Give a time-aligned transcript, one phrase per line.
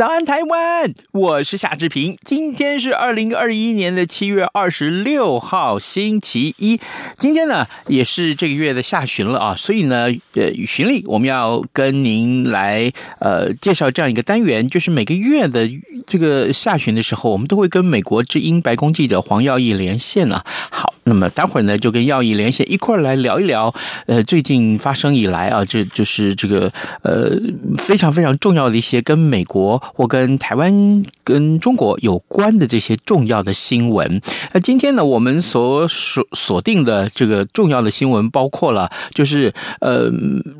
[0.00, 0.94] 早安，台湾！
[1.12, 2.16] 我是夏志平。
[2.24, 6.80] 今天是二零二一年的七月二十六号，星期一。
[7.18, 15.68] 今天呢，也是这个月的下旬了啊，所以呢，呃，循例我们要跟您来呃介绍这样一个单元，就是每个月的
[16.06, 20.42] 这个下旬的时候，我们都会跟美国之音白宫记者黄耀毅连线啊。
[20.70, 23.74] 好，那么待会儿呢，就跟耀毅连线一块儿来聊一聊，
[24.06, 26.72] 呃，最近发生以来啊，这就是这个
[27.02, 27.32] 呃
[27.78, 29.82] 非常非常重要的一些跟美国。
[29.92, 34.22] 或跟台湾、跟中国有关的这些重要的新闻。
[34.52, 40.10] 那今天呢，我们所锁锁定的这个重要的新闻，包括了就是呃，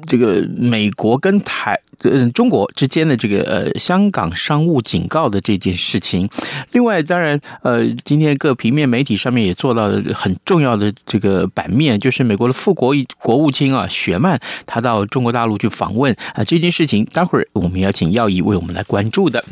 [0.06, 1.78] 这个美国跟台。
[2.02, 6.26] 嗯，中国之间的这个呃，香港商务警告的这件事情。
[6.72, 19.44] 另外，当然，呃，今天各平面媒体上面也做到了很重要的这个版面，就是美国的副国国务卿啊，雪曼他到中国大陆去访问啊，这件事情，待会儿我们要请耀毅为我们来关注的。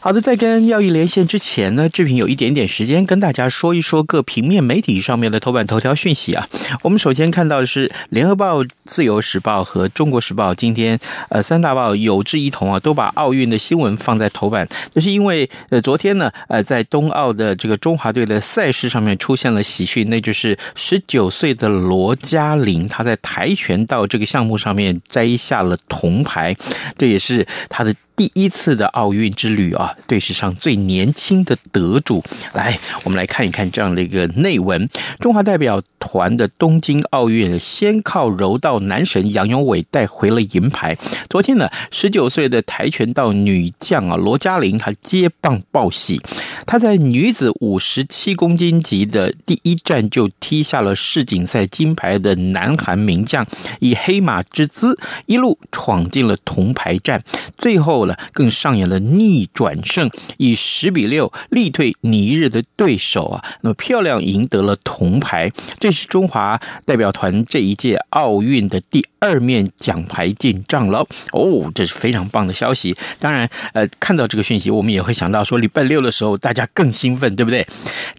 [0.00, 6.46] 好的，在跟耀毅连线之前呢，志平有一点点时间跟大家说一说各平面媒体上面的头版头条讯息啊。
[6.82, 10.98] 我们首先看到的是《联合报》、《自由时报》和《中国时报》今天
[11.30, 11.78] 呃三大。
[11.78, 26.56] 报有志一同啊，都把奥运的新闻放在头版，这是因为呃，昨天呢，呃，在冬奥的这个中华队的赛事上面出现了喜讯，那就是十九岁的罗嘉玲，她在跆拳道这个项目上面摘下了铜牌，
[26.96, 27.94] 这也是她的。
[28.18, 32.20] 第一次的奥运之旅啊，对，史上最年轻的得主。
[32.52, 34.88] 来，我们来看一看这样的一个内文：
[35.20, 40.98] 中华代表团的东京奥运先靠柔道男神杨勇伟带回了银牌。
[41.30, 46.20] 昨天呢，十九岁的跆拳道女将啊罗嘉玲她接棒报喜，
[46.66, 53.46] 她在女子五十七公斤级的第一站就踢下了世锦赛金牌的南韩名将，
[53.78, 57.22] 以黑马之姿一路闯进了铜牌战，
[57.56, 58.07] 最后。
[58.32, 65.50] 更上演了逆转胜，以十比六力退尼日的对手啊，那么漂亮赢得了铜牌。
[65.80, 72.96] 这是中华代表团这一届奥运的第二面奖牌进账了哦，这是非常棒的消息。
[73.18, 77.66] 当然，呃，看到这个讯息，我们也会想到说，礼拜六的时候大家更兴奋，对不对？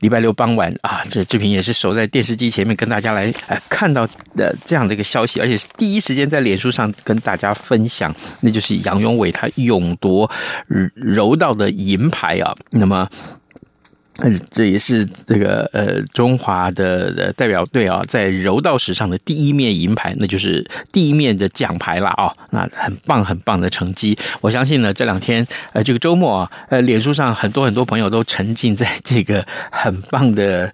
[0.01, 9.49] 礼拜六傍晚啊，这志平也是守在电视机前面跟大家来呃看到的这样的一个消息，而且是第一时间在脸书上跟大家分享，那就是杨勇伟他
[9.79, 10.29] 勇夺
[10.93, 13.07] 柔道的银牌啊，那么。
[14.21, 24.17] 嗯，这也是这个呃中华的代表队啊，在柔道史上的第一面银牌，那就是第一面的奖牌了啊，那很棒很棒的成绩。
[24.41, 29.41] 我相信呢，这两天呃这个周末啊，呃脸书上很多很多朋友都沉浸在这个
[29.71, 30.69] 很棒的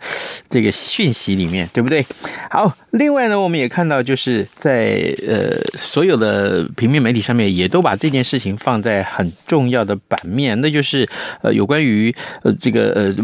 [0.49, 2.03] 这个讯息里面，对不对？
[2.49, 11.07] 好，另外呢，我们也看到就是在呃所有的平面媒体上面也都把这件事情放在很重要的版面，那就是
[11.43, 13.15] 呃有关于呃这个呃。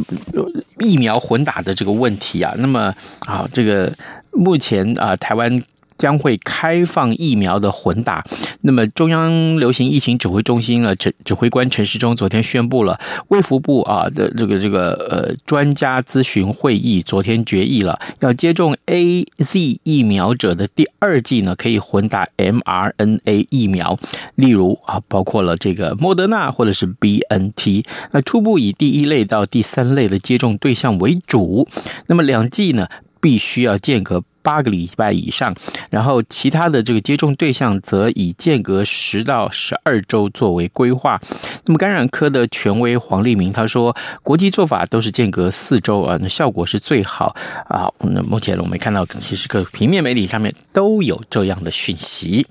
[0.80, 2.94] 疫苗混打的这个问题啊，那么
[3.28, 3.92] 啊，这个
[4.32, 5.62] 目前啊，台湾。
[6.02, 8.24] 将会开放疫苗的混打。
[8.62, 24.00] 那么，中央流行疫情指挥中心呢，指指挥官陈时中昨天宣布了，卫福部啊的这个这个呃专家咨询会议昨天决议了，要接种 AZ 疫苗者的第二剂呢，可以混打 mRNA 疫苗，
[24.34, 27.86] 例如啊，包括了这个莫德纳或者是 BNT。
[28.12, 31.68] 那初步以第一类到第三类的接种对象为主。
[32.08, 32.88] 那么两剂呢，
[33.22, 34.24] 必须要间隔。
[34.42, 35.54] 八个礼拜以上，
[35.90, 41.20] 然后其他的这个接种对象则以间隔十到十二周作为规划。
[41.66, 47.36] 那么感染科的权威黄立明他说，国际做法都是间隔四周啊，那效果是最好
[47.68, 47.90] 啊。
[48.00, 52.46] 那目前我们看到，其实各平面媒体上面都有这样的讯息。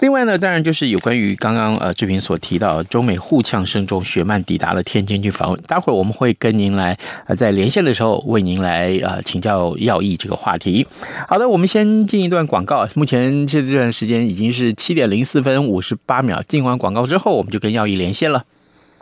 [0.00, 5.60] 另外呢，当然就是有关于刚刚呃志平所提到，中美互呛声中，雪曼抵达了天津去访问。
[5.66, 6.96] 待会儿我们会跟您来
[7.26, 10.86] 呃在连线的时候为您来呃请教要义这个话题。
[11.28, 12.86] 好的，我们先进一段广告。
[12.94, 16.42] 目前这段时间已经是七点零四分五十八秒。
[16.46, 18.44] 进完广告之后，我们就跟耀毅连线了。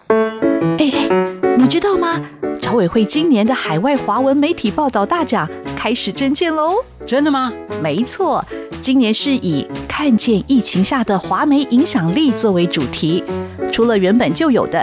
[0.09, 2.23] 哎哎，你知道吗？
[2.61, 5.49] 侨委会今年的海外华文媒体报道大奖。
[5.77, 6.77] 开始征件喽！
[7.07, 7.53] 真的吗？
[7.83, 8.43] 没错，
[8.81, 13.23] 今年是以“看见疫情下的华媒影响力”作为主题，
[13.71, 14.83] 除了原本就有的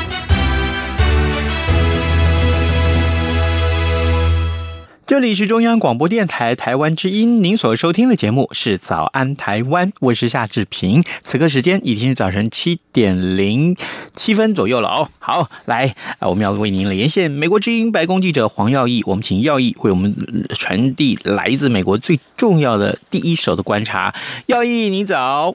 [5.11, 11.03] 这里是中央广播电台台湾之音，您所收听的节目是《早安台湾》，我是夏志平。
[11.21, 13.75] 此刻时间已经是早晨七点零
[14.13, 15.09] 七分左右了哦。
[15.19, 20.15] 好，来，我们要为您连线美国之音白宫记者黄耀毅，我们请耀毅为我们
[20.57, 24.15] 传递来自美国最重要的第一手的观察。
[24.45, 25.53] 耀毅，你早。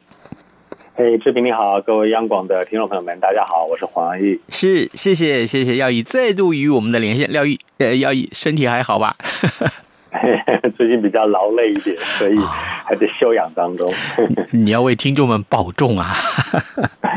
[0.99, 4.39] 嘿，志平你好，各位央广的听众朋友们，大家好，我是黄奕。
[4.49, 7.31] 是，谢谢，谢谢耀毅再度与我们的连线。
[7.33, 9.15] 耀毅，呃，耀毅身体还好吧？
[10.77, 12.37] 最近比较劳累一点，所以
[12.85, 13.93] 还在休养当中。
[14.53, 16.15] 你要为听众们保重啊！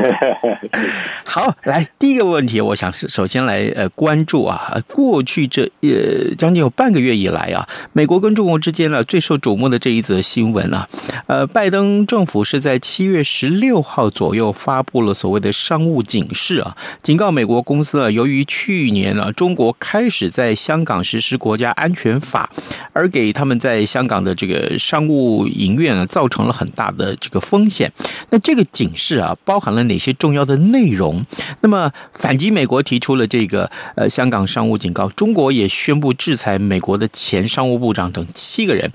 [1.24, 10.88] 好，来第一个问题，我想是首先来呃关注啊，过去这呃将近有半个月以来啊，美国跟中国之间呢最受瞩目的这一则新闻啊，
[11.26, 22.50] 呃，拜登政府是在七月十六号左右发布了所谓的商务警示啊，警告美国公司啊，由于去年啊中国开始在香港实施国家安全法。
[22.92, 27.92] 而给他们在香港的这个商务营院呢，造成了很大的这个风险。
[28.30, 31.24] 那这个警示啊，包含了哪些重要的内容？
[31.60, 38.90] 那么反击美国提出了这个呃香港商务警告，中国也宣布制裁美国的前商务部长等七个人。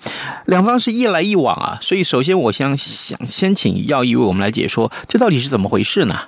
[0.46, 6.20] 两方是一来一往啊，所以首先我想想先请耀毅为我们来解说，这到底是怎么回事呢？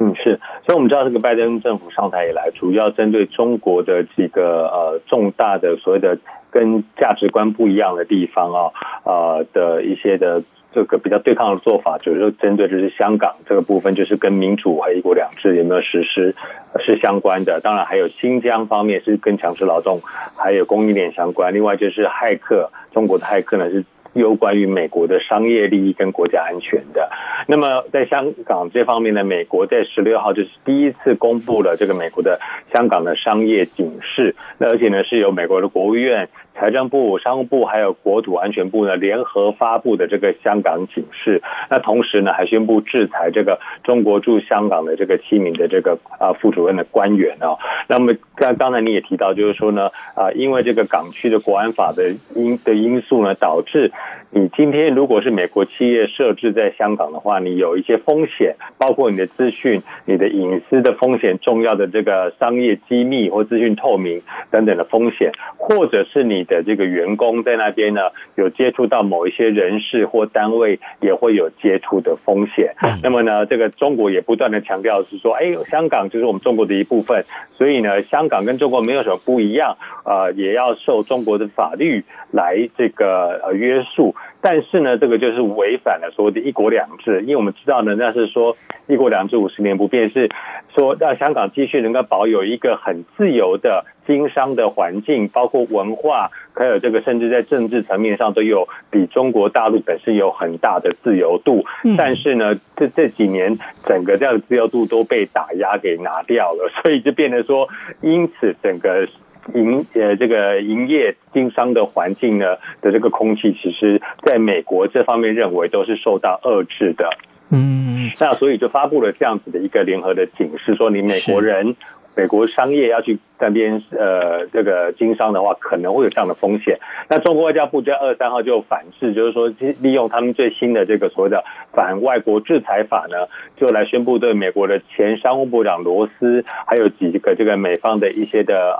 [0.00, 6.18] 嗯，是，所以我们知道这个拜登政府上台以来，主要针对中国的几个呃重大的所谓的。
[6.54, 8.70] 跟价值观不一样的地方啊，
[9.02, 10.40] 呃的一些的
[10.72, 16.32] 这个比较对抗的做法，就是针对就是香港这个部分，就是跟民主和一国两制有没有实施
[16.78, 17.60] 是相关的。
[17.60, 20.00] 当然还有新疆方面是跟强制劳动
[20.38, 21.52] 还有供应链相关。
[21.52, 23.84] 另外就是骇客，中国的骇客呢是。
[24.14, 27.10] 有关于美国的商业利益跟国家安全的，
[27.46, 32.40] 那么在香港这方面呢，美国在十六号就是第一次公布了这个美国的
[32.72, 47.58] 香港的商业警示，那而且呢是由美国的国务院、财政部、商务部还有国土安全部呢联合发布的这个香港警示，那同时呢还宣布制裁这个中国驻香港的这个七名的这个啊副主任的官员哦，
[47.88, 53.92] 那么刚刚才你也提到，就是说呢啊因为这个港区的国安法的因的因素呢导致。
[54.36, 68.02] 你今天如果是美国企业设置在香港的话，你有一些风险，包括你的资讯、你的隐私的风险、重要的这个商业机密或资讯透明等等的风险，或者是你的这个员工在那边呢
[68.36, 72.74] 有接触到某一些人士或单位，也会有接触的风险。
[73.02, 84.14] 那么呢，这个中国也不断的强调是说，哎，香港就是我们中国的一部分，所以呢，香港跟中国没有什么不一样，呃，也要受中国的法律来这个呃约束。
[84.40, 90.28] 但是呢，这个就是违反了所谓的一国两制，因为我们知道呢，那是说一国两制五十年不变，是
[90.74, 101.64] 说让香港继续能够保有一个很自由的经商的环境，包括文化，还有这个甚至在政治层面上都有比中国大陆本身有很大的自由度。
[101.96, 107.68] 但是呢，这这几年整个这样的自由度都被打压给拿掉了， 所以就变得说，
[108.02, 109.06] 因此整个。
[109.52, 117.10] 营呃这个营业经商的环境呢的这个空气，其实在美国这方面认为都是受到遏制的。
[117.50, 121.76] 嗯，那所以就发布了这样子的一个联合的警示，说你美国人。
[122.16, 126.78] 美国商业要去那边呃这个经商的话，可能会有这样的风险。
[127.10, 133.26] 那中国外交部在二十三号就反制，就是说利用他们最新的这个所谓的反外国制裁法呢，
[133.56, 138.78] 就来宣布对美国的前商务部长罗斯，还有几个这个美方的一些的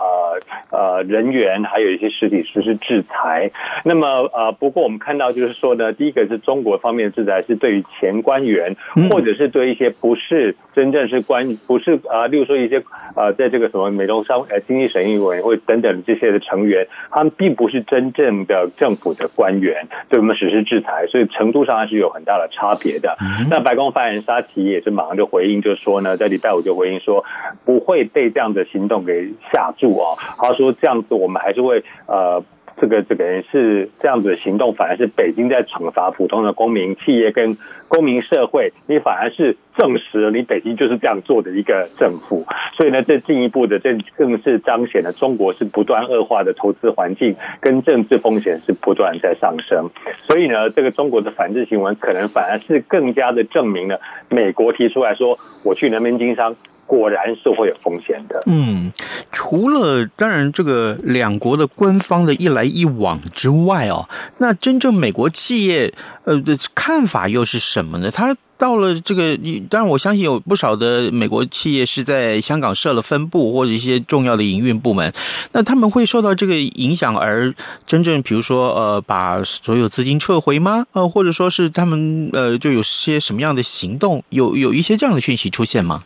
[0.71, 3.51] 呃呃人员，还有一些实体实施制裁。
[3.85, 8.77] 那么呃不过我们看到就是说呢，第一个是中国方面的制裁是对于前官员，
[9.11, 12.81] 或者是对一些不是真正是官不是啊，例如说一些
[13.17, 13.25] 呃。
[13.25, 23.17] 呃，在这个什么美中商呃经济审议委员会等等这些的成员，他们并不是真正的政府的官员，对我们实施制裁，所以程度上还是有很大的差别的。
[23.51, 27.25] 那白宫发言人沙奇也是马上就回应，就说呢，在礼拜五就回应说，
[27.65, 30.17] 不会被这样的行动给吓住哦。
[30.39, 32.43] 他说这样子，我们还是会呃。
[32.81, 37.57] 这个这个人是这样子的行动，反而是北京在惩罚普通的公民、企业跟
[37.89, 42.45] 公民社会，你反而是证实了你北京就是这样做的一个政府。
[42.77, 49.89] 所以呢，这进一步的，这更是彰显了中国是不断恶化的投资环境跟政治风险是不断在上升。
[50.17, 56.57] 所以呢，这个中国的反制行为可能反而是更加的证明了美国提出来说，我去人民经商。
[56.87, 58.43] 果然是会有风险的。
[58.47, 58.93] 嗯，
[59.33, 65.93] 除了当然这个两国的官方的一来一往之外哦，那真正美国企业
[66.25, 68.11] 呃的看法又是什么呢？
[68.11, 69.37] 他到了这个，
[69.69, 75.13] 当然我相信有不少的美国企业是在香港设了分部或者一些重要的营运部门，
[75.53, 77.53] 那他们会受到这个影响而
[77.85, 80.87] 真正比如说呃把所有资金撤回吗？
[80.93, 84.23] 呃，或者说是他们呃就有些什么样的行动？
[84.31, 86.05] 有有一些这样的讯息出现吗？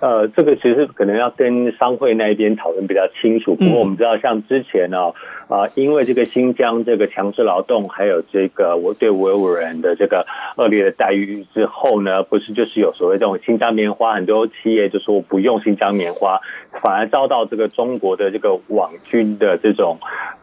[0.00, 3.56] 呃，这个其实可能要跟商会那一边讨论比较清楚。
[3.56, 5.12] 不过我们知道，像之前呢，
[5.48, 10.24] 啊，因为这个新疆这个强制劳动，还有这个我对维吾尔人的这个
[10.56, 16.40] 恶劣的待遇之后呢，不是就是有所谓这种新疆棉花，很多企业就说我不用新疆棉花，
[16.80, 19.98] 反而遭到这个中国的这个网军的这种。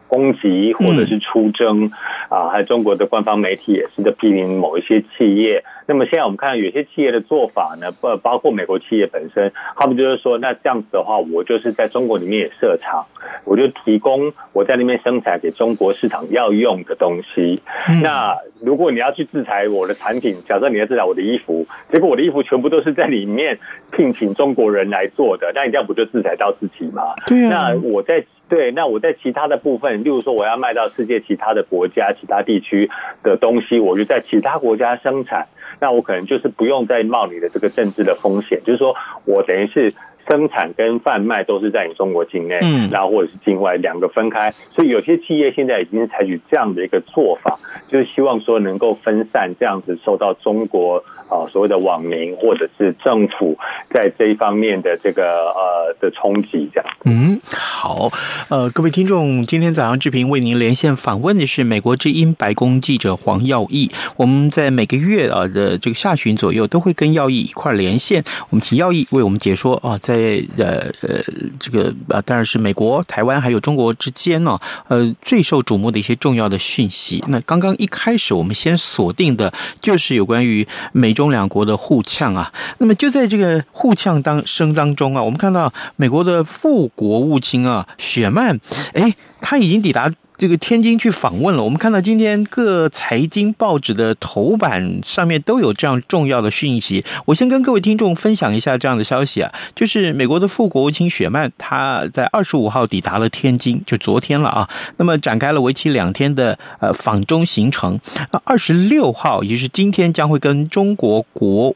[0.08, 1.90] 攻击或者是出征
[2.28, 5.64] 啊，还有中国的官方媒体也是在批评某一些企业。
[5.88, 13.06] 那么现在我们看到有些企业的做法呢，不包括美国企业本身，他们就是说，那这样子的话，我就是在中国里面也设厂，
[13.44, 17.60] 我就提供我在那边生产给中国市场要用的东西。
[18.02, 18.34] 那
[18.64, 23.56] 如果你要去制裁我的产品，假设你要制裁我的衣服，结果我的衣服全部都是在里面
[23.92, 27.14] 聘请中国人来做的，那你这样不就制裁到自己吗？
[27.26, 27.70] 对啊。
[27.72, 28.24] 那我在。
[28.48, 32.90] 对，那我在其他的部分，例如说我要卖到世界其他的国家、其他地区
[33.22, 35.46] 的东西，我就在其他国家生产，
[35.80, 39.94] 那我可能就是不用再冒你的这个政治的风险，就是说我等于是。
[40.28, 50.96] 生产跟贩卖都是在你中国境内，嗯，然后或者是境外两个分开，所以有些企业现在已经是采取这样的一个做法，就是希望说能够分散这样子受到中国
[51.28, 56.86] 啊所谓的网民或者是政府在这一方面的这个呃的冲击，这样。
[57.04, 58.10] 嗯，好，
[58.48, 63.90] 呃，各位听众，今天早上志平为您连线访问的是美国之音白宫记者黄耀毅。
[64.16, 70.15] 我们在每个月啊的这个下旬左右都会跟耀毅一块连线，我们请耀毅为我们解说啊在。
[70.16, 71.22] 在呃呃，
[71.58, 74.58] 这个啊，当然是美国、台湾还有中国之间呢，
[74.88, 77.22] 呃，最受瞩目的一些重要的讯息。
[77.28, 82.52] 那刚刚一开始，我们先锁定的就是有关于美中两国的互呛啊。
[82.78, 88.58] 那么就在这个互呛当声当中啊，我们看到美国的副国务卿啊，雪曼，
[88.94, 90.10] 哎，他已经抵达。
[90.38, 97.04] 这个天津去访问了，我们看到今天各财经报纸的头版上面都有这样重要的讯息。
[97.24, 104.68] 我先跟各位听众分享一下这样的消息啊，就是美国的副国务卿雪曼他在二十五号抵达了天津，就昨天了啊。
[104.98, 107.98] 那么展开了为期两天的呃访中行程。
[108.30, 111.74] 那二十六号也就是今天将会跟中国国。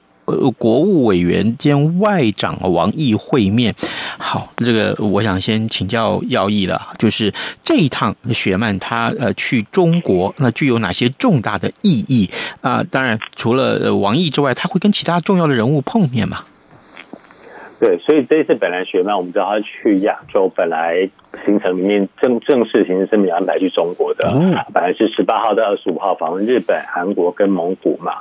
[0.58, 3.74] 国务委员兼外长王毅会面。
[4.18, 7.32] 好，这个我想先请教耀毅了，就是
[7.62, 12.28] 这一趟雪曼他呃去中国，那具有哪些重大的意义
[12.60, 12.84] 啊？
[12.90, 16.44] 当然，除了王毅之外，他会跟其他重要的人物碰面吗？
[17.80, 21.08] 对，所以这一次本来雪曼我们知道他去亚洲，本来
[21.44, 24.30] 行程里面正正式行程是没有安排去中国的，
[24.74, 28.12] 本来是十八号到二十五号访问日本、韩国跟蒙古嘛。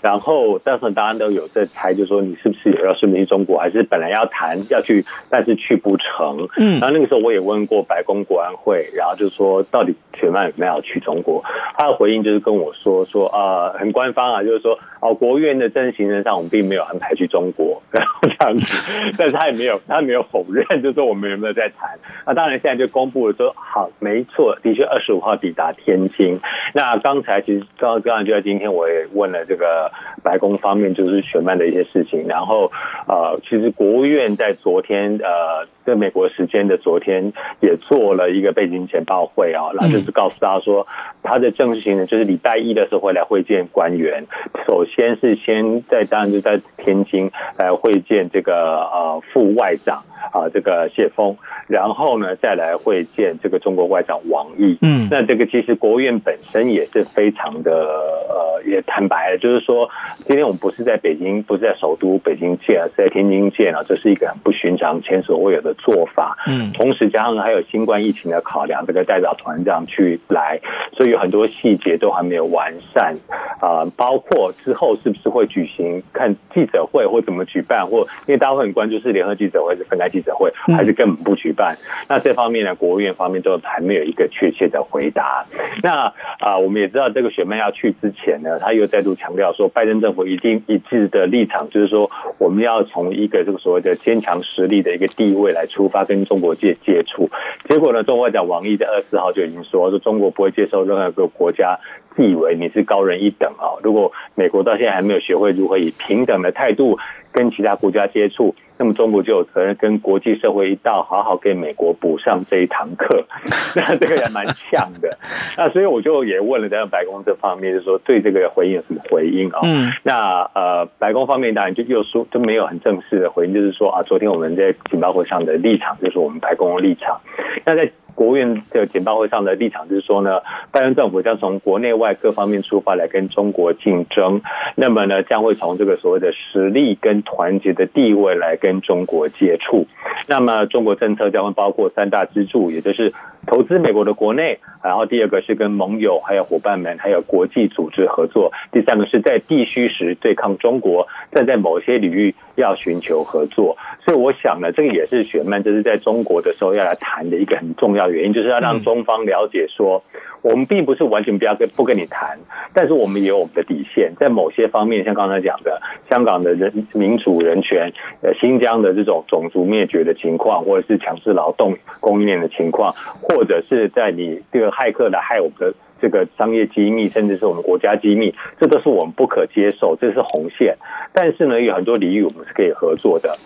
[0.00, 6.46] 然后当时大家都有在猜，就说你是不是也要顺便去中国，还是本来要谈要去，但是去不成。
[6.58, 11.42] 嗯，然后那个时候我也问过白宫国安会，然后就说到底雪曼有没有要去中国？
[11.76, 21.98] 他的回应就是跟我说说啊、呃，很官方啊，就是说哦，国务院的正式行程上我们并没有安排去中国，然后这样子，但是他也没有他没有否认，就是说我们有没有在谈？
[22.26, 26.38] 那当然现在就公布了说好，没错，的确二十五号抵达天津。
[26.72, 29.90] 那刚才其实刚刚才就在今天，我也问了这个。
[30.22, 32.72] 白宫方面就是雪曼的一些事情，然后
[33.06, 40.86] 呃，其实国务院在昨天呃，在美国时间的昨天也做了一个背景简报会啊，然后就是告诉大家说，
[41.22, 44.24] 他的正式行程就是礼拜一的时候会来会见官员，
[44.66, 48.52] 首先是先在当然就在天津来会见这个
[48.90, 50.02] 呃副外长。
[50.32, 54.78] 啊这个谢峰，然后呢再来会见这个中国外长王毅。
[54.82, 59.88] 嗯，那这个其实国务院本身也是非常的呃也坦白了，就是说。
[60.26, 66.36] 今天我们不是在北京，不是在首都北京见，而是在天津见啊，这是一个很不寻常、前所未有的做法。
[66.46, 70.58] 嗯，同时加上还有新冠疫情的考量，这个代表团这样去来，
[70.92, 73.14] 所以有很多细节都还没有完善
[73.60, 81.76] 啊，包括之后是不是会举行看记者会或怎么举办，或因为大家会很关注是联合记者会、是分开记者会，还是根本不举办？
[82.08, 85.44] 那这方面呢，国务院方面都还没有一个确切的回答。
[85.82, 89.68] 那啊，我们也知道这个雪曼要去之前呢，他又再度强调说。
[89.74, 97.28] 拜登政府一定一致的立场，就是说，我们要从一个这个所谓的坚强实力的一个地位来出发，跟中国界接触。
[97.68, 101.76] 结果呢，中国外长王毅在二十四号就已经说，说中国不会接受任何一个国家
[102.14, 103.74] 自以为你是高人一等啊。
[103.82, 106.98] 如果美国到现在还没有学会如何以平等的态度
[107.32, 108.54] 跟其他国家接触。
[108.76, 113.24] 那么中国就有责任跟国际社会一道，好好给美国补上这一堂课。
[113.76, 115.16] 那这个也蛮像的。
[115.56, 119.60] 那所以我就也问了在白宫这方面，就是说对这个回应有什么回应啊？
[119.62, 119.92] 嗯。
[120.02, 127.20] 那呃，白宫方面当然就又说就没有很正式的回应，就是说啊，昨天我们在情报会上的立场就是我们白宫的立场。
[127.64, 130.40] 那在国务院的简报会上的立场就是说呢，
[130.70, 134.40] 拜登政府将从国内外各方面出发来跟中国竞争，
[134.76, 139.86] 那么呢，将会从这个所谓的实力跟团结的地位来跟中国接触。
[140.28, 143.12] 那么中国政策将会包括三大支柱，也就是
[143.46, 153.76] 投资美国的国内，然后第二个是跟盟友还有伙伴们还有国际组织合作，第三个是在必须时对抗中国，但在某些领域要寻求合作。
[154.04, 158.10] 所以我想呢，这个也是雪曼这是在中国的时候要来谈的一个很重要。
[158.10, 160.02] 原因就是要让中方了解说，
[160.44, 162.38] 我们并不是完全不要跟不跟你谈，
[162.74, 165.80] 但是我们也有我们的底线，在某些方面，像刚才讲的
[166.10, 180.76] 香港的人民主人权，呃，新疆的这种种族灭绝的情况，或者是强制劳动供应链的情况，或者是在你这个骇客来害我们的这个商业机密，甚至是我们国家机密，这都是我们不可接受，这是红线。
[181.14, 183.38] 但是呢，有很多领域我们是可以合作的，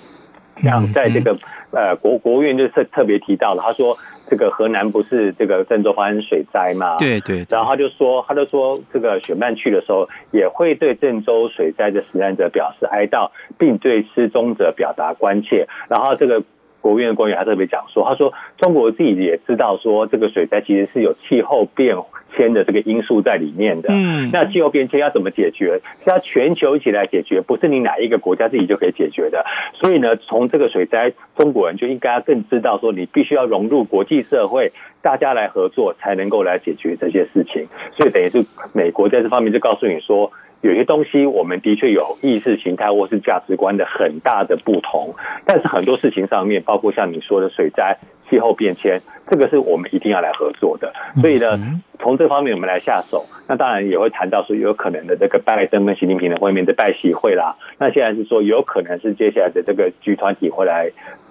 [0.63, 1.37] 像在这个
[1.73, 3.97] 呃国国务院就特特别提到了，他说。
[4.31, 6.99] 这个河南不是这个郑州发生水灾嘛？
[6.99, 7.47] 对对。
[7.49, 15.67] 然后他就说，他就说，这个雪曼去的时候也会对郑州水灾的死难者表示哀悼，并对失踪者表达关切。
[15.89, 16.43] 然后这个
[16.89, 21.95] 国务院的官员还特别讲说，他说中国自己也知道说，这个水灾其实是有气候变
[22.35, 23.91] 迁的这个因素在里面的。
[23.93, 24.31] 嗯。
[24.33, 25.83] 那气候变迁要怎么解决？
[26.03, 29.45] 是要全球一起来解决，不是你哪一个国家自己就可以解决的。
[29.75, 31.13] 所以呢，从这个水灾。
[31.37, 37.65] 中国人就应该更知道说，你必须要融入国际社会，大家来合作才能够来解决这些事情。
[37.93, 45.15] 所以等于是美国在这方面就告诉你说，有些东西我们的确有意识形态或是价值观的很大的不同，
[45.47, 47.97] 但是很多事情上面，包括像你说的水灾、
[48.29, 50.93] 气候变迁，这个是我们一定要来合作的。
[51.21, 51.59] 所以呢，
[52.01, 53.25] 从这方面我们来下手。
[53.49, 57.57] 那当然也会谈到说，有可能的这个拜登跟习近平的会面的拜习会啦。
[57.79, 60.91] 那现在是说，有可能是接下来的这个集团体会来。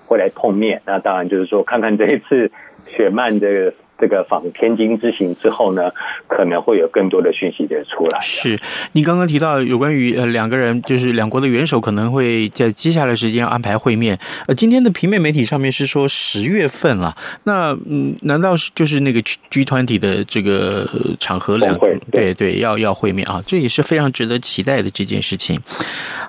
[0.09, 2.49] 会来碰面，那当然就是说，看看这一次
[2.85, 3.73] 雪曼的。
[3.99, 5.91] 这个访天津之行之后呢，
[6.27, 8.19] 可能会有更多的讯息的出来。
[8.21, 8.59] 是，
[8.93, 14.17] 你刚刚提到有关于呃两个人，就是两国的元首可能会在接下来时间安排会面。
[14.47, 17.15] 呃，今天的平面媒体上面是说十月份了。
[17.43, 20.87] 那嗯，难道是就是那个 G 团体的这个
[21.19, 23.41] 场合两对对，对要要会面啊？
[23.45, 25.59] 这也是非常值得期待的这件事情。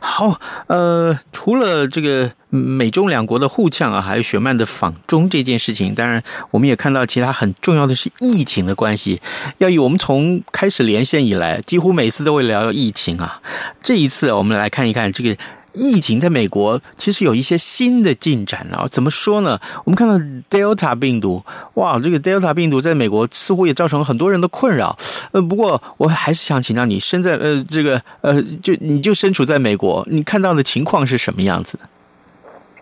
[0.00, 7.54] 好，呃，除了这个美中两国的互呛啊，还有雪曼的访中这件事情，当然我们也看到其他很。
[7.60, 9.20] 重要的是疫情的关系，
[9.58, 13.42] 要以我们从开始连线以来，几乎每次都会聊到疫情啊。
[13.82, 15.36] 这一次，我们来看一看这个
[15.74, 18.86] 疫情在美国其实有一些新的进展啊。
[18.90, 19.60] 怎么说呢？
[19.84, 24.96] 我们看到 Delta 病毒，哇，这个 Delta 病毒在美国似乎也造成了很多人的困扰。
[25.32, 31.78] 呃，不过我还是想请教你，身在呃这个呃，就你就身处在美国，你看到的情况是什么样子？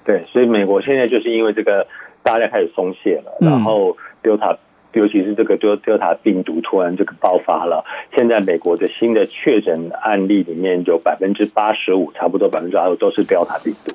[0.07, 1.87] 对，所以美国现在就是因为这个，
[2.23, 4.57] 大家开始松懈了，然后 Delta。
[4.92, 13.95] 尤其是这个 Delta 病毒突然这个爆发了，现在美国的新的确诊案例里面有百分之八十五，差不多百分之八十五都是 Delta 病毒。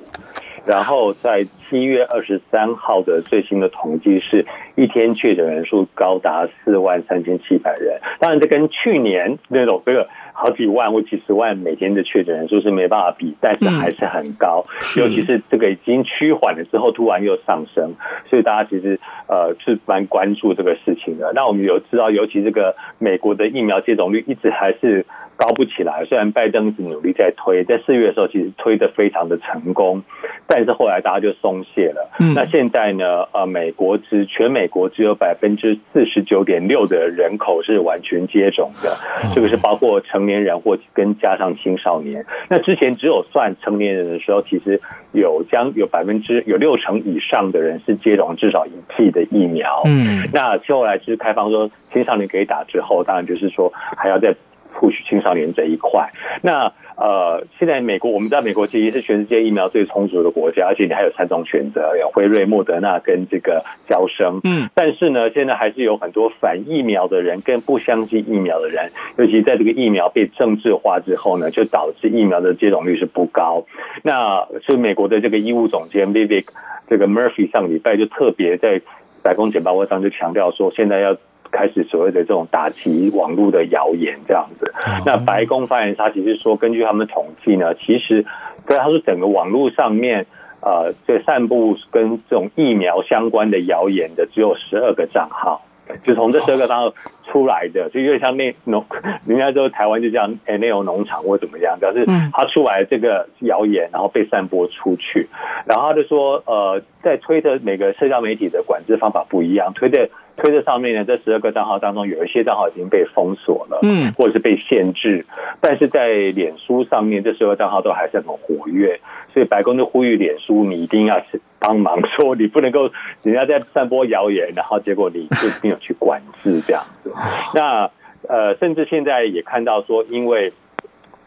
[0.64, 4.46] 然后在七月二十三号的最新的统计是
[4.76, 10.08] 一天确诊人数高达四万三千七百人，当然这跟去年那种这个。
[10.42, 14.64] 好几万或几十万每天的确诊人数是没办法比，但是还是很高。
[14.96, 17.94] 尤其是这个已经趋缓了之后，突然又上升，
[18.28, 21.32] 所以大家其实呃是蛮关注这个事情的。
[21.32, 25.06] 那我们有知道，尤其这个美国的疫苗接种率一直还是。
[25.42, 30.00] 高不起来，虽然拜登一直努力在推，在四月的时候其实推的非常的成功，
[30.46, 32.08] 但是后来大家就松懈了。
[32.20, 33.26] 嗯，那现在呢？
[33.32, 38.96] 呃，美国只全美国只有百分之四十九点六的人口是完全接种的，
[39.34, 42.24] 这个是包括成年人或跟加上青少年。
[42.48, 44.80] 那之前只有算成年人的时候，其实
[45.12, 49.82] 有将有百分之有六成以上的人是接种至少一剂的疫苗。
[49.86, 54.32] 嗯，那后来其实开放说青少年可以打之后，当然就是说还要再。
[54.74, 56.10] 或许青少年这一块，
[56.42, 64.40] 那呃，现在美国我们知道，美国其实是全世界疫苗最充足的国家，而且你还有三种选择，有辉瑞、莫德纳跟这个交生。
[64.44, 73.64] 嗯，但是呢，现在还是有很多反疫苗的人跟不相信疫苗的人，尤其在这个疫苗被政治化之后呢，就导致疫苗的接种率是不高。
[74.02, 76.46] 那所以美国的这个医务总监 Vivek
[76.86, 78.80] 这个 Murphy 上礼拜就特别在
[79.22, 81.16] 白宫简报会上就强调说，现在要。
[81.52, 84.72] 开始所谓的这种打击网络的谣言这样子，
[85.06, 88.24] 那白宫发言人他其实说，根据他们统计呢，其实
[88.66, 90.26] 对他说整个网络上面
[90.62, 95.60] 呃，这散布跟这种疫苗相关的谣言的只有十二个账号。
[96.04, 98.84] 就从这十二个账号出来的，就有点像那农，
[99.26, 105.28] 人家说台湾就这样，哎，那种农场或怎么样，表示他出来这个谣言，然后被散播出去，
[105.66, 115.24] 然后他就说，呃，在推特每个社交媒体的管制方法不一样，推特推特上面呢，这十二个账号当中，有一些账号已经被封锁了，嗯，或者是被限制，
[115.60, 121.40] 但是在脸书上面，这十二个账号都还是很活跃，所以白宫就呼吁脸书，你一定要是。
[121.62, 122.90] 帮忙说，你不能够
[123.22, 127.12] 人家在散播谣言，然后结果你就没有去管制这样子。
[127.54, 127.88] 那
[128.28, 130.52] 呃，甚至现在也看到说，因为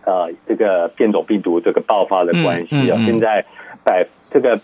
[0.03, 3.45] 呃这个变种病毒这个爆发的关系啊，现在
[3.83, 4.59] 百这个。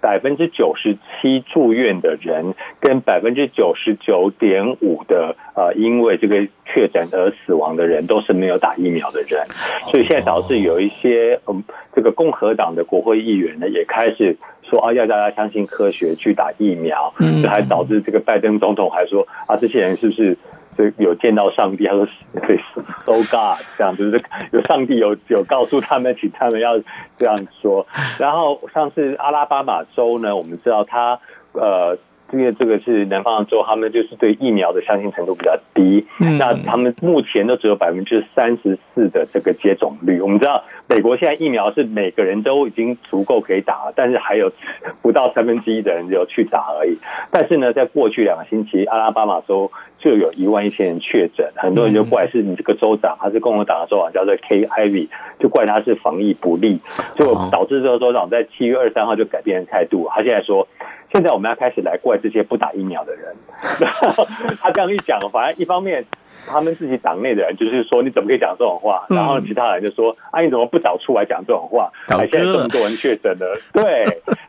[0.00, 9.44] 百分之九十七住院的人，跟百分之九十九点五的呃，因为这个确诊而死亡的人，都是没有打疫苗的人，
[9.90, 11.62] 所以现在导致有一些嗯，
[11.94, 20.36] 这个共和党的国会议员呢，也开始说啊，要大家相信科学去打疫苗，这还导致这个拜登总统还说啊，这些人是不是？
[20.76, 22.06] 就有见到上帝，他说
[22.46, 22.56] 对
[23.04, 26.78] ，So God，这样就是有上帝有有告诉他们，请他们要
[27.16, 27.86] 这样说。
[28.18, 31.18] 然后上次阿拉巴马州呢，我们知道他
[31.52, 31.98] 呃。
[32.34, 36.04] 因为这个是南方的州，他们就是对疫苗的相信程度比较低。
[36.38, 40.20] 那他们目前都只有百分之三十四的这个接种率。
[40.20, 44.50] 我们知道，美国现在疫苗是每个人都已经足够可以打了，但是还有
[45.00, 46.98] 不到三分之一的人有去打而已。
[47.30, 56.80] 但是呢，在过去两个星期，阿拉巴马州就有一万一千人确诊，很多人就怪是你这个州长，他是共和党的州长，叫做 Kay Ivey，就怪他是防疫不力，
[57.14, 60.66] 就导致这个州长在七月二十三号就改变了态度，他现在说。
[61.14, 63.34] 现在我们要开始来怪这些不打疫苗的人。
[64.60, 66.04] 他这样一讲，反而一方面
[66.44, 69.06] 他们自己党内的人就是说，你怎么可以讲这种话？
[69.08, 71.88] 然后其他人就说，啊，你怎么不早出来讲这种话？
[72.08, 74.04] 还现在这么多人确诊了，对，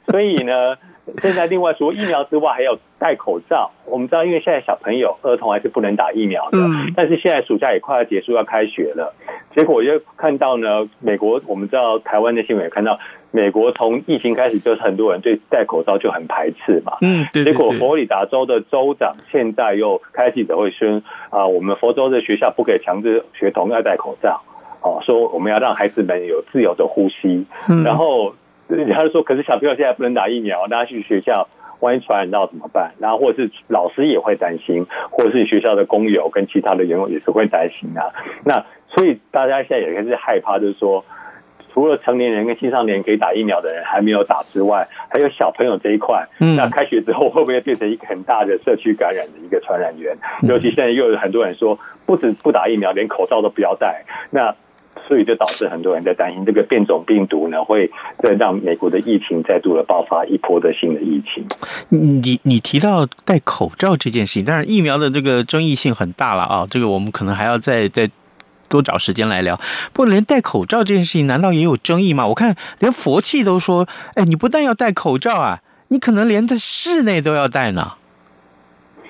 [0.08, 0.76] 所以呢。
[1.22, 3.72] 现在另外除了疫苗之外，还有戴口罩。
[3.86, 6.58] 我们知道，因为现在小朋友、儿童还是不能打疫苗的。
[6.96, 9.14] 但是现在暑假也快要结束，要开学了。
[9.56, 13.00] 结果又看到呢，美国我们知道台湾的新闻也看到，
[13.32, 16.98] 美国从疫情开始就是很多人对戴口罩就很排斥嘛。
[17.02, 24.42] 嗯，结果佛罗里达州的州长现在又开记者会宣啊，我们佛州的学校不可以强制学童要戴口罩。
[24.82, 27.46] 哦，说我们要让孩子们有自由的呼吸。
[27.84, 28.34] 然后。
[28.68, 31.48] 他就说，可是小朋友现在不能打疫苗，大家去学校，
[31.80, 32.92] 万一传染到怎么办？
[33.00, 38.12] 然后或者是老师也会担心，或者是学校的工友跟其他的员工也是会担心啊。
[38.44, 41.04] 那所以大家现在也开始害怕，就是说，
[41.74, 46.26] 除了成年人跟青少年可以打疫苗的人还没有打之外，还有小朋友这一块。
[46.40, 50.18] 那开学之后会不会变成一个很大的社区感染的一个传染源？
[50.44, 54.06] 尤其现在又有很多人说，不止不打疫苗，连口罩都不要戴。
[54.32, 54.56] 那
[55.08, 61.46] 所以就导致很多人在担心这个变种病毒呢，会再让美国的疫情再度的爆发一波的新的疫情。
[61.90, 68.10] 你你提到戴口罩这件事情，当然疫苗的这个争议性很大了啊，这个我们可能还要再再
[68.68, 69.56] 多找时间来聊。
[69.94, 72.26] 不过连戴口罩这件事情，难道也有争议吗？
[72.28, 77.94] 我看连佛系都说，哎，你不但要戴口罩啊，你可能连在室内都要戴呢。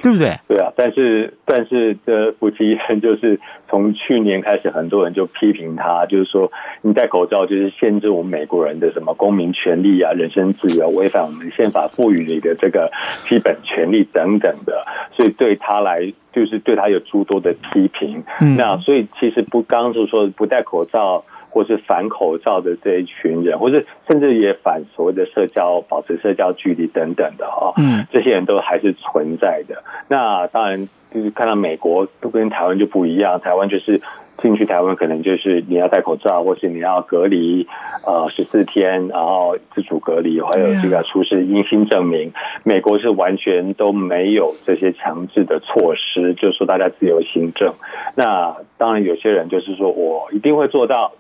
[0.02, 0.38] 对不对？
[0.48, 12.92] 对啊，但是但是这夫妻 就是从去年开始，很多人就批评他，就是说你戴口罩就是限制我们美国人的什么公民权利啊、人身自由，违反我们宪法赋予你的这个
[13.28, 14.84] 基本权利等等的，
[15.16, 18.24] 所以对他来就是对他有诸多的批评。
[18.42, 21.24] 嗯，那所以其实不刚是说不戴口罩。
[21.56, 29.82] 或是反口罩的这一群人，或是甚至也反所谓的社交、保持社交距离等等的哈，嗯，这些人都还是存在的。
[30.10, 34.02] 那当然就是看到美国都跟台湾就不一样，台湾就是。
[34.46, 37.68] 进去台湾可能就是你要戴口罩，或是你要隔离，
[38.06, 42.32] 呃，十四天，然后自主隔离，还有这个出示阴性证明。
[42.64, 47.74] 美国是完全都没有这些强制的措施，就是说大家自由行政。
[48.14, 51.12] 那当然有些人就是说我一定会做到，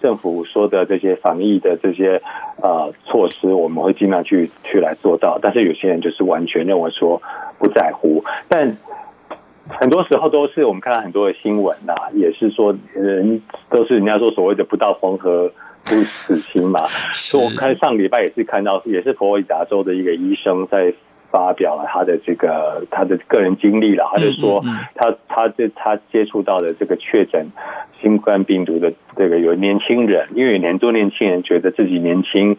[0.00, 2.22] 政府说的这些防疫的这些
[2.62, 5.40] 呃措施，我们会尽量去去来做到。
[5.42, 7.20] 但是有些人就是完全认为说
[7.58, 8.76] 不在乎，但。
[9.68, 15.52] 很多时候都是我们看到很多的新闻呐、啊，也是说人都是人家说所谓的不到黄河
[15.84, 16.86] 不死心嘛。
[17.12, 20.92] 所以我看上礼拜也是看到，也是佛罗里达州的一个医生在
[21.30, 27.46] 发表了他的这个他的个人经历了，他就说他他这他接触到的这个确诊
[28.00, 32.56] 新冠病毒的这个有年轻人，因为有很多年轻人觉得自己年轻。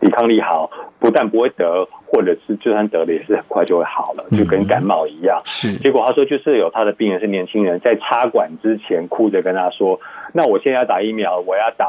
[0.00, 5.40] 抵抗力好，不但不会得，或者是就算得了，也是很快就会好了，就跟感冒一样。
[5.44, 10.00] 是，结果他说，就是有他的病人是年轻人，在插管之前哭着跟他说
[10.34, 11.86] ：“那我现在要打疫苗，我要打。”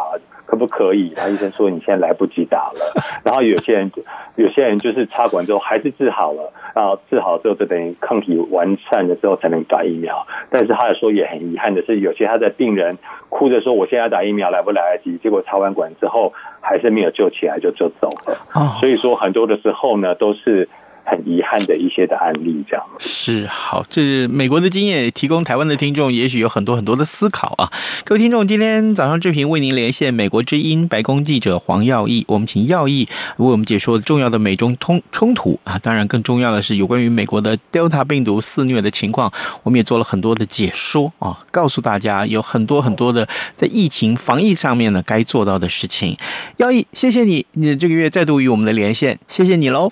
[0.49, 1.13] 可不可以？
[1.15, 2.93] 然后医生说，你现在来不及打了。
[3.23, 3.91] 然后有些人，
[4.35, 10.25] 有些人就是插管之后还是治好了，然后治好之后就等于抗体完善了之后才能打疫苗。
[10.49, 12.97] 但是他也说也很遗憾的是，有些他的病人
[13.29, 15.19] 哭着说，我现在要打疫苗来不来得及？
[15.19, 18.35] 结果插完管之后还是没有救起来就就走了。
[18.79, 20.67] 所以说很多的时候呢都是。
[21.09, 23.83] 很遗憾的一些的案例，这样是好。
[23.89, 27.71] 这是美国的经验，提供台湾的听众也许有很多很多的思考啊。
[28.05, 35.79] 各位听众，今天早上志平为您连线美国之音白宫记者黄耀毅，我们请耀毅为我们解说重要的美中通冲突啊。
[35.79, 39.31] 当然，更重要的是有关于美国的 Delta 病毒肆虐的情况，
[39.63, 46.17] 我们也做了很多的解说啊，告诉大家有很多很多的在疫情防疫上面呢该做到的事情。
[46.57, 49.91] 耀毅，谢谢你，你这个月再度与我们的连线，谢谢你喽。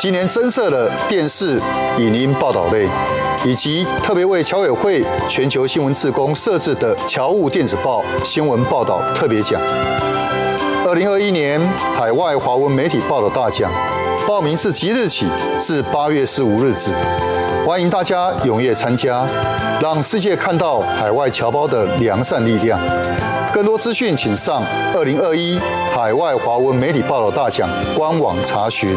[0.00, 1.60] 今年增设了电视、
[1.98, 2.88] 影音报道类，
[3.44, 9.60] 以及特别为侨委会全球新闻志工设置的侨务电子报新闻报道特别奖。
[10.86, 11.60] 二零二一年
[11.94, 13.70] 海外华文媒体报道大奖，
[14.26, 15.26] 报名自即日起
[15.60, 16.92] 至八月十五日止，
[17.66, 19.26] 欢迎大家踊跃参加，
[19.82, 22.80] 让世界看到海外侨胞的良善力量。
[23.52, 25.60] 更多资讯，请上二零二一
[25.92, 28.96] 海外华文媒体报道大奖官网查询。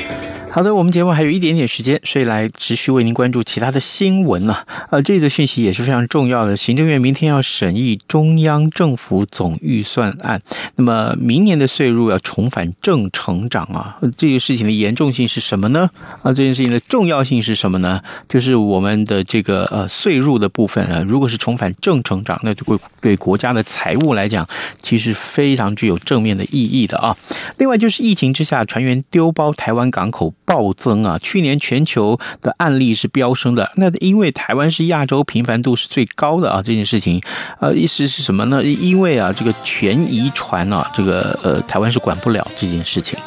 [0.53, 4.65] 好的，我们节目还有一点点时间，所以来持续为您关注其他的新闻了。
[4.89, 6.57] 呃，这则讯息也是非常重要的。
[6.57, 10.41] 行政院明天要审议中央政府总预算案，
[10.75, 15.89] 那么明年的税入要重返正成长啊，这个事情的严重性是什么呢？
[16.21, 18.01] 啊，这件事情的重要性是什么呢？
[18.27, 24.45] 就是我们的这个呃税入的部分啊，如果是重返正成长，那就会对国家的财务来讲，
[24.81, 27.15] 其实非常具有正面的意义的啊。
[27.57, 30.33] 另外就是疫情之下，船员丢包台湾港口。
[30.51, 31.17] 暴增啊！
[31.19, 37.21] 去年全球的案例是飙升的，那因为台湾是亚洲频繁度是最高的啊，这件事情，
[37.61, 38.61] 呃，意思是什么呢？
[38.61, 43.17] 因为啊，这个全遗传啊，这个呃，台湾是管不了这件事情。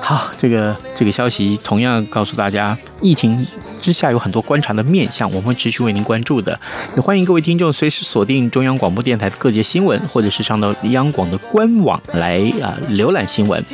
[0.00, 3.46] 好，这个这个消息同样告诉大家，疫情
[3.80, 6.58] 之下有很多观察的面向，我们会持续为您关注的。
[6.96, 13.64] 也欢迎各位听众随时锁定中央广播电台的各节新闻，或者是上到央广的官网来啊浏览新闻。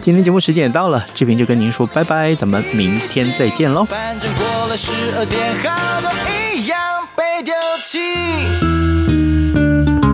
[0.00, 3.84] 今天节目时间也到了，志平就跟您说拜拜，们明天再见喽。
[3.84, 6.10] 反正过了十二点，好多
[6.52, 7.98] 一样被丢弃